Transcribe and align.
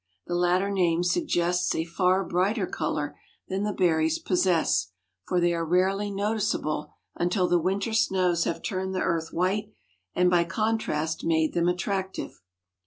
The 0.25 0.33
latter 0.33 0.71
name 0.71 1.03
suggests 1.03 1.75
a 1.75 1.85
far 1.85 2.23
brighter 2.25 2.65
color 2.65 3.19
than 3.49 3.61
the 3.61 3.71
berries 3.71 4.17
possess, 4.17 4.87
for 5.27 5.39
they 5.39 5.53
are 5.53 5.63
rarely 5.63 6.09
noticeable 6.09 6.91
until 7.13 7.47
the 7.47 7.59
winter 7.59 7.93
snows 7.93 8.45
have 8.45 8.63
turned 8.63 8.95
the 8.95 9.01
earth 9.01 9.29
white 9.31 9.73
and 10.15 10.27
by 10.27 10.43
contrast 10.43 11.23
made 11.23 11.53
them 11.53 11.67
attractive. 11.69 12.41